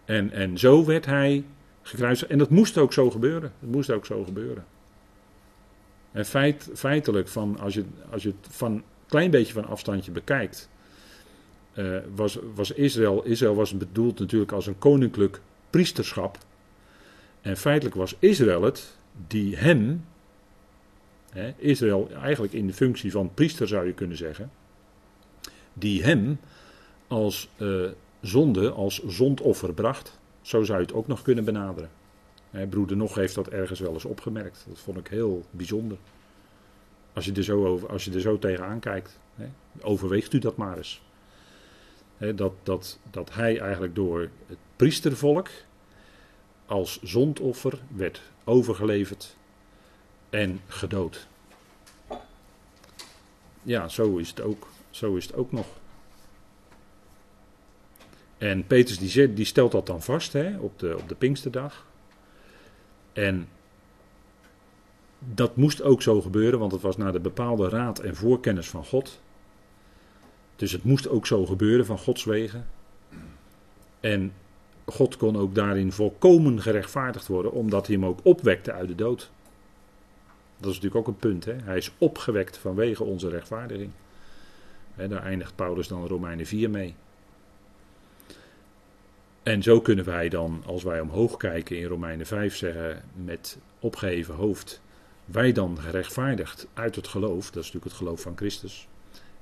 [0.05, 1.43] En, en zo werd hij
[1.81, 2.31] gekruisigd.
[2.31, 3.53] En dat moest ook zo gebeuren.
[3.59, 4.65] Het moest ook zo gebeuren.
[6.11, 10.11] En feit, feitelijk, van, als, je, als je het van een klein beetje van afstandje
[10.11, 10.69] bekijkt,
[11.73, 16.37] uh, was, was Israël, Israël was bedoeld natuurlijk als een koninklijk priesterschap.
[17.41, 20.05] En feitelijk was Israël het die hem,
[21.29, 24.51] hè, Israël eigenlijk in de functie van priester zou je kunnen zeggen,
[25.73, 26.39] die hem
[27.07, 27.89] als uh,
[28.21, 30.19] zonde, als zondoffer bracht.
[30.41, 31.89] Zo zou je het ook nog kunnen benaderen.
[32.49, 34.65] Hè, broeder Nog heeft dat ergens wel eens opgemerkt.
[34.67, 35.97] Dat vond ik heel bijzonder.
[37.13, 39.45] Als je er zo, over, als je er zo tegenaan kijkt, hè,
[39.81, 41.01] overweegt u dat maar eens.
[42.31, 45.49] Dat, dat, dat hij eigenlijk door het priestervolk
[46.65, 49.35] als zondoffer werd overgeleverd
[50.29, 51.27] en gedood.
[53.63, 54.67] Ja, zo is het ook.
[54.89, 55.65] Zo is het ook nog.
[58.37, 61.85] En Petrus die, die stelt dat dan vast hè, op, de, op de Pinksterdag.
[63.13, 63.47] En
[65.19, 68.85] dat moest ook zo gebeuren, want het was naar de bepaalde raad en voorkennis van
[68.85, 69.21] God.
[70.55, 72.67] Dus het moest ook zo gebeuren van Gods wegen.
[73.99, 74.33] En
[74.85, 79.31] God kon ook daarin volkomen gerechtvaardigd worden, omdat hij hem ook opwekte uit de dood.
[80.57, 81.45] Dat is natuurlijk ook een punt.
[81.45, 81.55] Hè?
[81.63, 83.91] Hij is opgewekt vanwege onze rechtvaardiging.
[84.95, 86.95] Daar eindigt Paulus dan Romeinen 4 mee.
[89.43, 94.35] En zo kunnen wij dan, als wij omhoog kijken in Romeinen 5, zeggen met opgeheven
[94.35, 94.81] hoofd,
[95.25, 98.87] wij dan gerechtvaardigd uit het geloof, dat is natuurlijk het geloof van Christus,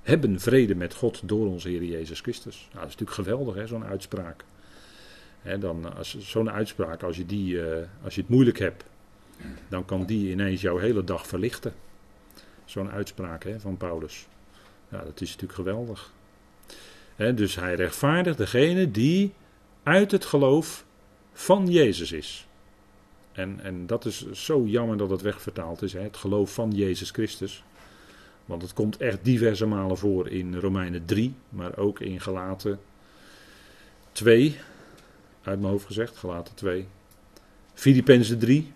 [0.02, 2.56] hebben vrede met God door onze Heer Jezus Christus.
[2.56, 4.44] Nou, dat is natuurlijk geweldig, zo'n uitspraak.
[5.42, 8.84] Hè, dan, als, zo'n uitspraak, als je, die, uh, als je het moeilijk hebt,
[9.68, 11.74] dan kan die ineens jouw hele dag verlichten.
[12.66, 14.28] Zo'n uitspraak hè, van Paulus.
[14.90, 16.12] Ja, dat is natuurlijk geweldig.
[17.16, 19.34] Hè, dus hij rechtvaardigt degene die
[19.84, 20.86] uit het geloof
[21.34, 22.48] van Jezus is.
[23.32, 27.10] En, en dat is zo jammer dat het wegvertaald is, hè, het geloof van Jezus
[27.10, 27.64] Christus.
[28.46, 32.80] Want het komt echt diverse malen voor in Romeinen 3, maar ook in Galaten
[34.12, 34.58] 2,
[35.44, 36.88] uit mijn hoofd gezegd, Galaten 2.
[37.74, 38.72] Filippenzen 3.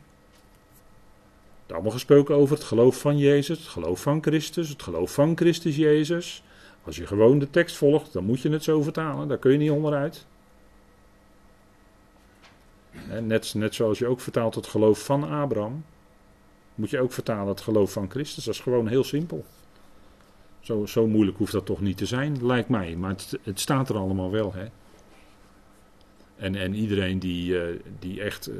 [1.67, 5.75] Allemaal gesproken over het geloof van Jezus, het geloof van Christus, het geloof van Christus
[5.75, 6.43] Jezus.
[6.83, 9.57] Als je gewoon de tekst volgt, dan moet je het zo vertalen, daar kun je
[9.57, 10.25] niet onderuit.
[13.21, 15.83] Net, net zoals je ook vertaalt het geloof van Abraham,
[16.75, 18.43] moet je ook vertalen het geloof van Christus.
[18.43, 19.45] Dat is gewoon heel simpel.
[20.59, 22.95] Zo, zo moeilijk hoeft dat toch niet te zijn, lijkt mij.
[22.95, 24.53] Maar het, het staat er allemaal wel.
[24.53, 24.65] Hè?
[26.35, 28.55] En, en iedereen die, uh, die echt uh,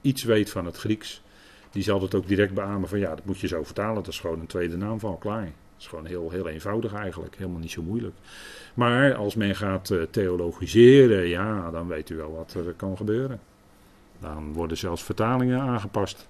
[0.00, 1.22] iets weet van het Grieks,
[1.70, 3.94] die zal het ook direct beamen van ja, dat moet je zo vertalen.
[3.94, 5.44] Dat is gewoon een tweede naam van klaar.
[5.44, 8.14] Dat is gewoon heel, heel eenvoudig eigenlijk, helemaal niet zo moeilijk.
[8.74, 13.40] Maar als men gaat theologiseren, ja, dan weet u wel wat er kan gebeuren.
[14.18, 16.28] Dan worden zelfs vertalingen aangepast.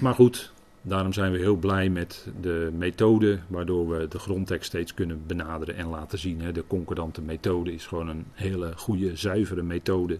[0.00, 4.94] Maar goed, daarom zijn we heel blij met de methode waardoor we de grondtekst steeds
[4.94, 6.52] kunnen benaderen en laten zien.
[6.52, 10.18] De concordante methode is gewoon een hele goede, zuivere methode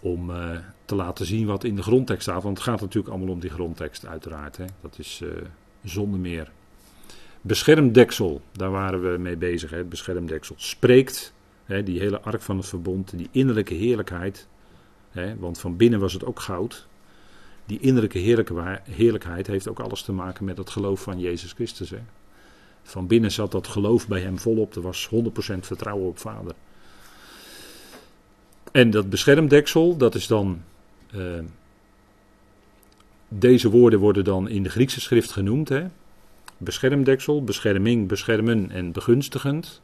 [0.00, 2.42] om uh, te laten zien wat in de grondtekst staat.
[2.42, 4.56] Want het gaat natuurlijk allemaal om die grondtekst uiteraard.
[4.56, 4.64] Hè.
[4.80, 5.30] Dat is uh,
[5.84, 6.50] zonder meer.
[7.40, 9.70] Beschermdeksel, daar waren we mee bezig.
[9.70, 9.76] Hè.
[9.76, 11.32] Het beschermdeksel spreekt
[11.84, 14.48] die hele ark van het verbond, die innerlijke heerlijkheid.
[15.38, 16.88] want van binnen was het ook goud.
[17.70, 18.18] Die innerlijke
[18.84, 21.92] heerlijkheid heeft ook alles te maken met het geloof van Jezus Christus.
[22.82, 24.74] Van binnen zat dat geloof bij hem volop.
[24.74, 26.54] Er was 100% vertrouwen op Vader.
[28.72, 30.62] En dat beschermdeksel, dat is dan.
[31.14, 31.38] Uh,
[33.28, 35.68] deze woorden worden dan in de Griekse schrift genoemd.
[35.68, 35.86] Hè?
[36.56, 39.80] Beschermdeksel, bescherming, beschermen en begunstigend.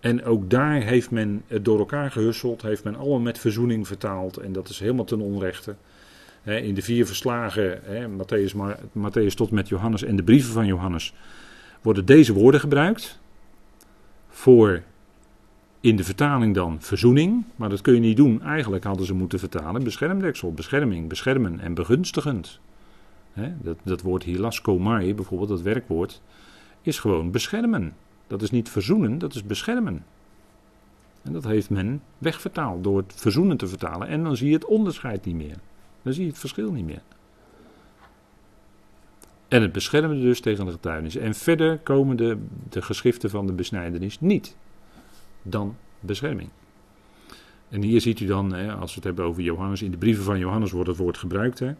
[0.00, 4.36] En ook daar heeft men het door elkaar gehusseld, heeft men allemaal met verzoening vertaald.
[4.36, 5.76] En dat is helemaal ten onrechte.
[6.44, 7.80] In de vier verslagen,
[8.98, 11.14] Matthäus, tot met Johannes en de brieven van Johannes,
[11.82, 13.20] worden deze woorden gebruikt
[14.28, 14.82] voor
[15.80, 18.42] In de vertaling dan verzoening, maar dat kun je niet doen.
[18.42, 22.60] Eigenlijk hadden ze moeten vertalen beschermdeksel, bescherming, beschermen en begunstigend.
[23.60, 26.22] dat, dat woord hilaskomai, bijvoorbeeld, dat werkwoord,
[26.82, 27.92] is gewoon beschermen.
[28.26, 30.04] Dat is niet verzoenen, dat is beschermen.
[31.22, 34.08] En dat heeft men wegvertaald door het verzoenen te vertalen.
[34.08, 35.56] En dan zie je het onderscheid niet meer.
[36.02, 37.02] Dan zie je het verschil niet meer.
[39.48, 41.16] En het beschermde dus tegen de getuigenis.
[41.16, 42.38] En verder komen de,
[42.68, 44.56] de geschriften van de besnijdenis niet
[45.42, 46.48] dan bescherming.
[47.68, 50.24] En hier ziet u dan, hè, als we het hebben over Johannes, in de brieven
[50.24, 51.58] van Johannes wordt het woord gebruikt.
[51.58, 51.72] Hè.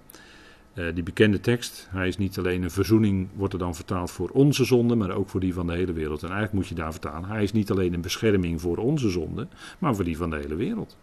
[0.74, 4.28] Uh, die bekende tekst, hij is niet alleen een verzoening, wordt er dan vertaald voor
[4.28, 6.22] onze zonde, maar ook voor die van de hele wereld.
[6.22, 9.46] En eigenlijk moet je daar vertalen, hij is niet alleen een bescherming voor onze zonde,
[9.78, 10.96] maar voor die van de hele wereld.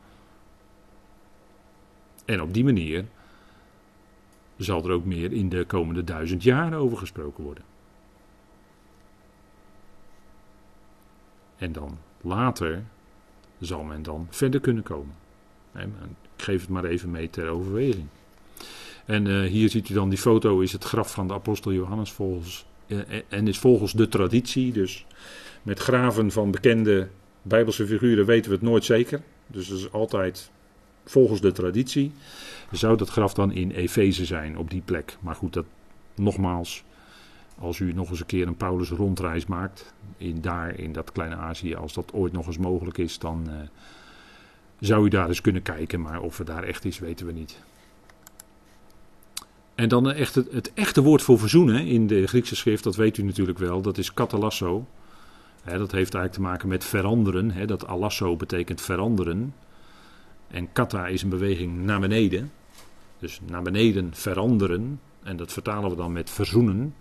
[2.29, 3.05] En op die manier
[4.57, 7.63] zal er ook meer in de komende duizend jaar over gesproken worden.
[11.57, 12.83] En dan later
[13.59, 15.15] zal men dan verder kunnen komen.
[15.75, 15.87] Ik
[16.37, 18.07] geef het maar even mee ter overweging.
[19.05, 22.11] En uh, hier ziet u dan die foto, is het graf van de apostel Johannes
[22.11, 24.71] volgens, uh, en is volgens de traditie.
[24.71, 25.05] Dus
[25.63, 27.09] met graven van bekende
[27.41, 29.21] bijbelse figuren weten we het nooit zeker.
[29.47, 30.51] Dus dat is altijd
[31.09, 32.11] volgens de traditie.
[32.71, 35.17] Zou dat graf dan in Efeze zijn, op die plek?
[35.19, 35.65] Maar goed, dat
[36.15, 36.83] nogmaals,
[37.59, 41.35] als u nog eens een keer een Paulus rondreis maakt, in daar in dat kleine
[41.35, 43.53] Azië, als dat ooit nog eens mogelijk is, dan uh,
[44.79, 46.01] zou u daar eens kunnen kijken.
[46.01, 47.59] Maar of het daar echt is, weten we niet.
[49.75, 53.17] En dan echt het, het, echte woord voor verzoenen in de Griekse schrift, dat weet
[53.17, 54.85] u natuurlijk wel, dat is katalasso.
[55.63, 57.67] dat heeft eigenlijk te maken met veranderen.
[57.67, 59.53] dat alasso betekent veranderen.
[60.51, 62.51] En kata is een beweging naar beneden.
[63.19, 64.99] Dus naar beneden veranderen.
[65.23, 66.95] En dat vertalen we dan met verzoenen.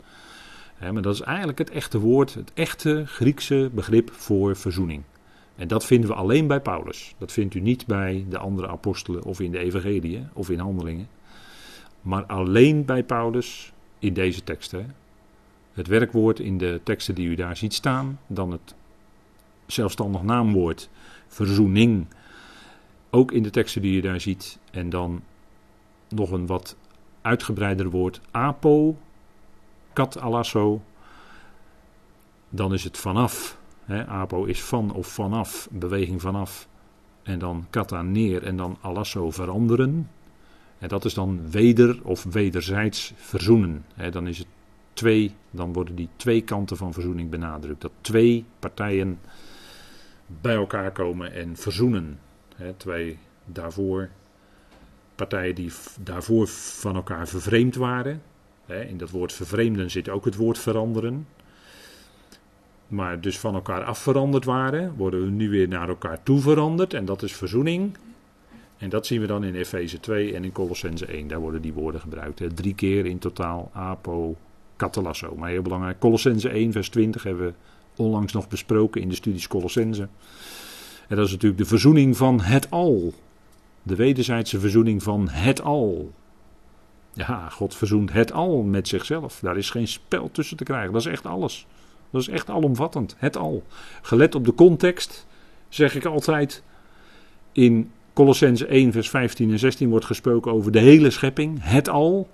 [0.81, 5.03] maar dat is eigenlijk het echte woord, het echte Griekse begrip voor verzoening.
[5.57, 7.15] En dat vinden we alleen bij Paulus.
[7.19, 11.09] Dat vindt u niet bij de andere apostelen of in de evangeliën of in handelingen.
[12.03, 14.95] Maar alleen bij Paulus in deze teksten.
[15.73, 18.75] Het werkwoord in de teksten die u daar ziet staan, dan het
[19.67, 20.89] zelfstandig naamwoord
[21.27, 22.07] verzoening,
[23.11, 25.23] ook in de teksten die je daar ziet, en dan
[26.09, 26.77] nog een wat
[27.23, 28.99] uitgebreider woord apo,
[29.93, 30.83] kat alasso,
[32.49, 33.59] dan is het vanaf.
[34.07, 36.69] Apo is van of vanaf, beweging vanaf.
[37.23, 40.11] En dan kata neer en dan alasso veranderen.
[40.79, 43.85] En dat is dan weder of wederzijds verzoenen.
[44.11, 44.47] dan is het
[44.93, 47.81] twee, dan worden die twee kanten van verzoening benadrukt.
[47.81, 49.19] Dat twee partijen
[50.27, 52.19] bij elkaar komen en verzoenen.
[52.77, 54.09] Twee daarvoor,
[55.15, 58.23] partijen die daarvoor van elkaar vervreemd waren.
[58.67, 61.27] in dat woord vervreemden zit ook het woord veranderen.
[62.89, 66.95] Maar dus van elkaar af veranderd waren, worden we nu weer naar elkaar toe veranderd.
[66.95, 67.97] En dat is verzoening.
[68.79, 71.29] En dat zien we dan in Efeze 2 en in Colossense 1.
[71.29, 72.57] Daar worden die woorden gebruikt.
[72.57, 74.37] Drie keer in totaal apo,
[74.77, 75.35] katalasso.
[75.37, 77.53] Maar heel belangrijk, Colossense 1 vers 20 hebben we
[78.03, 80.09] onlangs nog besproken in de studies Colossense.
[81.09, 83.15] En dat is natuurlijk de verzoening van het al.
[83.83, 86.13] De wederzijdse verzoening van het al.
[87.13, 89.39] Ja, God verzoent het al met zichzelf.
[89.41, 90.93] Daar is geen spel tussen te krijgen.
[90.93, 91.67] Dat is echt alles.
[92.11, 93.15] Dat is echt alomvattend.
[93.19, 93.63] Het al.
[94.03, 95.27] Gelet op de context
[95.69, 96.63] zeg ik altijd
[97.53, 102.29] in Colossense 1, vers 15 en 16 wordt gesproken over de hele schepping, het al.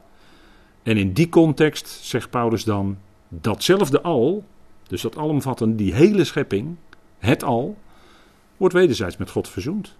[0.82, 4.44] En in die context zegt Paulus dan datzelfde al,
[4.86, 6.76] dus dat alomvatten, die hele schepping,
[7.18, 7.76] het al,
[8.56, 9.96] wordt wederzijds met God verzoend.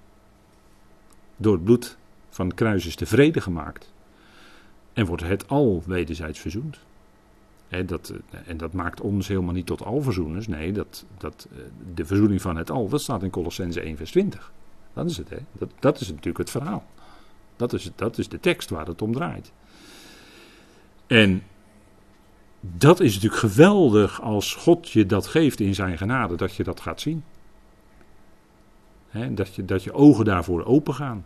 [1.37, 1.97] Door het bloed
[2.31, 3.93] van het kruis is de vrede gemaakt.
[4.93, 6.79] En wordt het al wederzijds verzoend.
[7.87, 8.12] dat,
[8.47, 10.47] en dat maakt ons helemaal niet tot alverzoeners.
[10.47, 11.49] Nee, dat, dat,
[11.95, 14.53] de verzoening van het al, dat staat in Colossense 1 vers 20.
[14.93, 15.38] Dat is het, hè?
[15.53, 16.85] Dat, dat is natuurlijk het verhaal.
[17.57, 19.53] Dat is, dat is de tekst waar het om draait.
[21.07, 21.43] En
[22.61, 26.81] dat is natuurlijk geweldig als God je dat geeft in zijn genade, dat je dat
[26.81, 27.25] gaat zien.
[29.31, 31.25] Dat, je, dat je ogen daarvoor open gaan.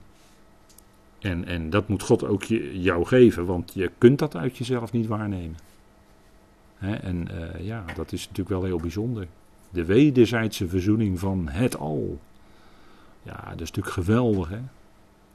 [1.19, 4.93] En, en dat moet God ook je, jou geven, want je kunt dat uit jezelf
[4.93, 5.57] niet waarnemen.
[6.79, 9.27] en uh, ja, dat is natuurlijk wel heel bijzonder.
[9.71, 12.19] De wederzijdse verzoening van het al.
[13.23, 14.49] Ja, dat is natuurlijk geweldig.
[14.49, 14.61] Hè?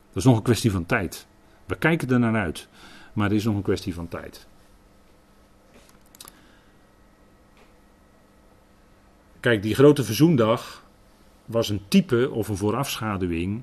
[0.07, 1.27] Dat is nog een kwestie van tijd.
[1.65, 2.67] We kijken er naar uit,
[3.13, 4.47] maar het is nog een kwestie van tijd.
[9.39, 10.82] Kijk, die grote verzoendag
[11.53, 13.61] was een type of een voorafschaduwing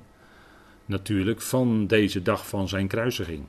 [0.85, 3.45] natuurlijk van deze dag van zijn kruisiging.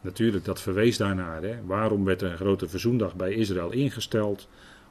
[0.00, 1.42] Natuurlijk, dat verwees daarnaar.
[1.42, 1.64] Hè.
[1.64, 4.48] Waarom werd er een grote verzoendag bij Israël ingesteld?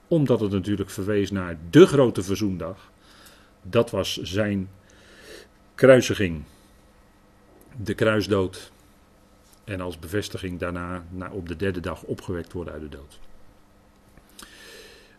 [0.08, 2.92] Omdat het natuurlijk verwees naar de grote verzoendag
[3.62, 4.70] Dat was zijn
[5.76, 6.44] kruisiging.
[7.84, 8.72] De kruisdood.
[9.64, 13.20] En als bevestiging daarna op de derde dag opgewekt worden uit de dood.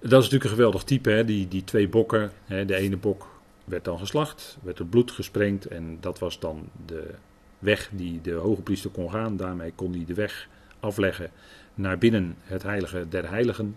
[0.00, 1.24] Dat is natuurlijk een geweldig type, hè?
[1.24, 2.32] Die, die twee bokken.
[2.44, 2.64] Hè?
[2.64, 3.29] De ene bok
[3.70, 7.14] werd dan geslacht, werd het bloed gesprengd en dat was dan de
[7.58, 9.36] weg die de hoge priester kon gaan.
[9.36, 10.48] Daarmee kon hij de weg
[10.80, 11.30] afleggen
[11.74, 13.76] naar binnen het heilige der heiligen.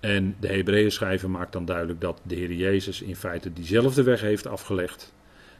[0.00, 4.20] En de Hebreeën schrijver maakt dan duidelijk dat de Heer Jezus in feite diezelfde weg
[4.20, 5.12] heeft afgelegd.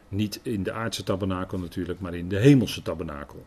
[0.07, 3.45] Niet in de aardse tabernakel natuurlijk, maar in de hemelse tabernakel.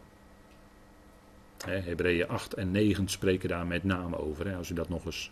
[1.64, 5.30] Hebreeën 8 en 9 spreken daar met name over, als u dat nog eens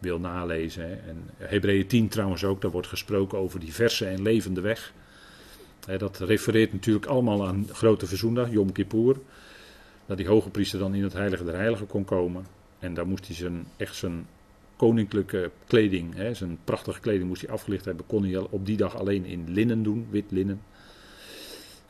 [0.00, 1.04] wil nalezen.
[1.08, 4.92] En Hebreeën 10 trouwens ook, daar wordt gesproken over die verse en levende weg.
[5.98, 9.16] Dat refereert natuurlijk allemaal aan grote verzoendag, Yom Kippur.
[10.06, 12.46] Dat die hoge priester dan in het heilige der heiligen kon komen.
[12.78, 14.26] En daar moest hij zijn, echt zijn
[14.76, 18.06] koninklijke kleding, hè, zijn prachtige kleding moest hij afgelicht hebben.
[18.06, 20.60] Kon hij op die dag alleen in linnen doen, wit linnen.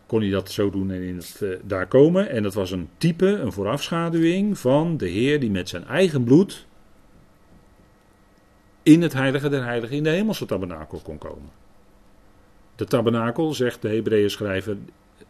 [0.06, 2.30] Kon hij dat zo doen en in het, uh, daar komen.
[2.30, 6.66] En dat was een type, een voorafschaduwing van de Heer die met zijn eigen bloed
[8.90, 11.50] in het heilige der heiligen, in de hemelse tabernakel kon komen.
[12.76, 14.76] De tabernakel, zegt de Hebreeën schrijver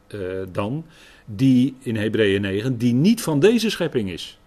[0.08, 0.20] uh,
[0.52, 0.84] dan,
[1.24, 4.38] die in Hebreeën 9, die niet van deze schepping is.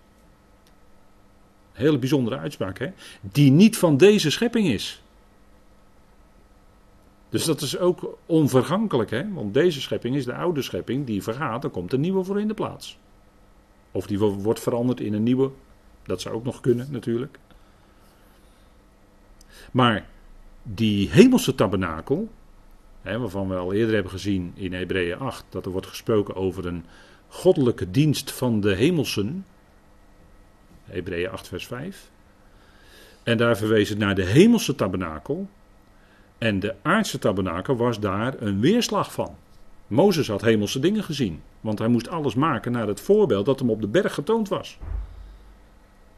[1.71, 2.87] Hele bijzondere uitspraak, hè?
[3.21, 5.01] Die niet van deze schepping is.
[7.29, 9.33] Dus dat is ook onvergankelijk, hè?
[9.33, 12.47] Want deze schepping is de oude schepping die vergaat, dan komt een nieuwe voor in
[12.47, 12.97] de plaats.
[13.91, 15.51] Of die wordt veranderd in een nieuwe,
[16.03, 17.39] dat zou ook nog kunnen natuurlijk.
[19.71, 20.05] Maar
[20.63, 22.29] die hemelse tabernakel,
[23.01, 26.65] hè, waarvan we al eerder hebben gezien in Hebreeën 8, dat er wordt gesproken over
[26.65, 26.85] een
[27.27, 29.45] goddelijke dienst van de hemelsen.
[30.83, 32.11] Hebreeën 8, vers 5.
[33.23, 35.49] En daar verwees het naar de hemelse tabernakel.
[36.37, 39.35] En de aardse tabernakel was daar een weerslag van.
[39.87, 43.69] Mozes had hemelse dingen gezien, want hij moest alles maken naar het voorbeeld dat hem
[43.69, 44.77] op de berg getoond was.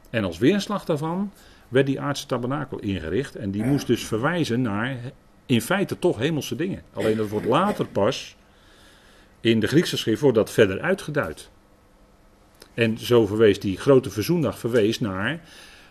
[0.10, 1.32] En als weerslag daarvan
[1.68, 3.36] werd die aardse tabernakel ingericht.
[3.36, 4.98] En die moest dus verwijzen naar
[5.46, 6.84] in feite toch hemelse dingen.
[6.94, 8.36] Alleen dat wordt later pas
[9.42, 11.50] in de Griekse schrift wordt dat verder uitgeduid.
[12.74, 15.42] En zo verwees die grote verzoendag verwees naar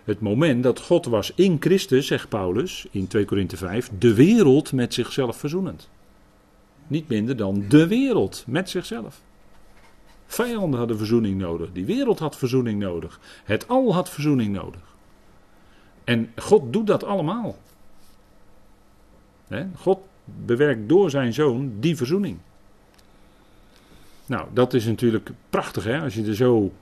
[0.05, 4.73] het moment dat God was in Christus, zegt Paulus in 2 Korinthe 5, de wereld
[4.73, 5.89] met zichzelf verzoenend.
[6.87, 9.21] Niet minder dan de wereld met zichzelf.
[10.27, 11.73] Vijanden hadden verzoening nodig.
[11.73, 13.21] Die wereld had verzoening nodig.
[13.45, 14.94] Het al had verzoening nodig.
[16.05, 17.57] En God doet dat allemaal.
[19.77, 22.39] God bewerkt door zijn zoon die verzoening.
[24.27, 26.73] Nou, dat is natuurlijk prachtig hè, als je er zo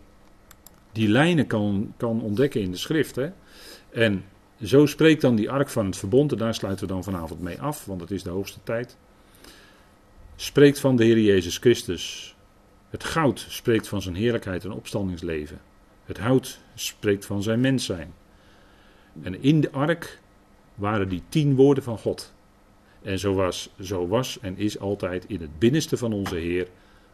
[0.92, 3.18] die lijnen kan, kan ontdekken in de schrift.
[3.90, 4.24] En
[4.64, 7.60] zo spreekt dan die ark van het verbond, en daar sluiten we dan vanavond mee
[7.60, 8.96] af, want het is de hoogste tijd.
[10.36, 12.36] Spreekt van de Heer Jezus Christus.
[12.90, 15.60] Het goud spreekt van zijn heerlijkheid en opstandingsleven.
[16.04, 18.12] Het hout spreekt van zijn mens zijn.
[19.22, 20.20] En in de ark
[20.74, 22.32] waren die tien woorden van God.
[23.02, 26.68] En zo was, zo was en is altijd in het binnenste van onze Heer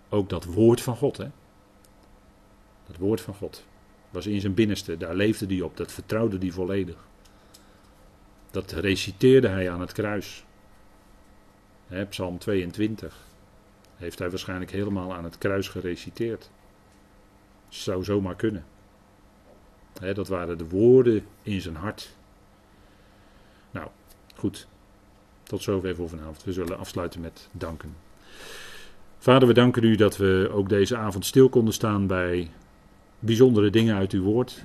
[0.09, 1.16] ook dat woord van God.
[1.16, 1.28] Hè?
[2.86, 3.66] Dat woord van God
[4.11, 7.07] was in zijn binnenste, daar leefde hij op, dat vertrouwde hij volledig.
[8.51, 10.44] Dat reciteerde hij aan het kruis.
[11.86, 13.26] Hè, Psalm 22
[13.96, 16.51] heeft hij waarschijnlijk helemaal aan het kruis gereciteerd.
[17.68, 18.64] Zou zomaar kunnen
[20.14, 22.16] dat waren de woorden in zijn hart.
[23.70, 23.88] Nou,
[24.34, 24.66] goed.
[25.42, 26.44] Tot zover voor vanavond.
[26.44, 27.96] We zullen afsluiten met danken.
[29.18, 32.51] Vader, we danken u dat we ook deze avond stil konden staan bij
[33.18, 34.64] bijzondere dingen uit uw woord.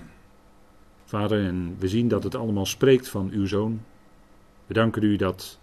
[1.05, 3.81] Vader, en we zien dat het allemaal spreekt van uw zoon.
[4.65, 5.59] We danken u dat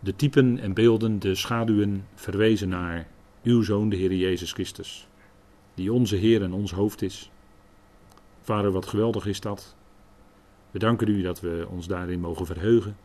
[0.00, 3.06] de typen en beelden, de schaduwen verwezen naar
[3.42, 5.08] uw zoon, de Heer Jezus Christus,
[5.74, 7.30] die onze Heer en ons hoofd is.
[8.50, 9.76] Vader, wat geweldig is dat.
[10.70, 12.96] We danken u dat we ons daarin mogen verheugen.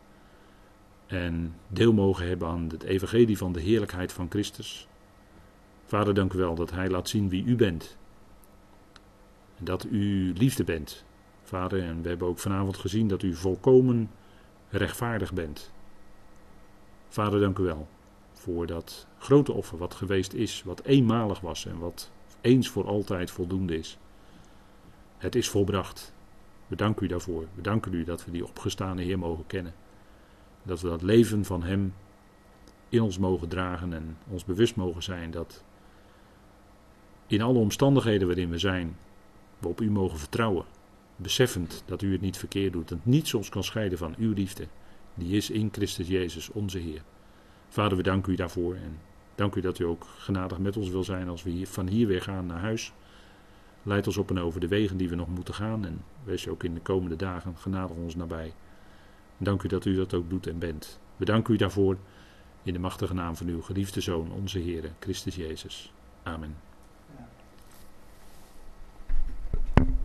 [1.06, 4.88] En deel mogen hebben aan het evangelie van de heerlijkheid van Christus.
[5.86, 7.98] Vader, dank u wel dat Hij laat zien wie u bent.
[9.58, 11.06] En dat u liefde bent.
[11.44, 14.12] Vader, en we hebben ook vanavond gezien dat u volkomen
[14.70, 15.72] rechtvaardig bent.
[17.08, 17.88] Vader, dank u wel
[18.34, 23.32] voor dat grote offer wat geweest is, wat eenmalig was en wat eens voor altijd
[23.32, 23.98] voldoende is.
[25.18, 26.14] Het is volbracht.
[26.68, 27.48] We danken u daarvoor.
[27.56, 29.74] We danken u dat we die opgestane Heer mogen kennen.
[30.64, 31.94] Dat we dat leven van Hem
[32.90, 35.64] in ons mogen dragen en ons bewust mogen zijn dat
[37.28, 38.98] in alle omstandigheden waarin we zijn,
[39.60, 40.66] we op U mogen vertrouwen.
[41.16, 44.68] Beseffend dat U het niet verkeerd doet, dat niets ons kan scheiden van Uw liefde
[45.14, 47.02] Die is in Christus Jezus, onze Heer.
[47.70, 49.00] Vader, we danken u daarvoor en
[49.36, 52.08] dank u dat u ook genadig met ons wil zijn als we hier, van hier
[52.08, 52.94] weer gaan naar huis.
[53.86, 56.64] Leid ons op en over de wegen die we nog moeten gaan en wees ook
[56.64, 58.54] in de komende dagen genadig ons nabij.
[59.38, 61.00] Dank u dat u dat ook doet en bent.
[61.18, 61.98] We danken u daarvoor
[62.64, 65.94] in de machtige naam van uw geliefde Zoon, onze Heer, Christus Jezus.
[66.24, 66.65] Amen.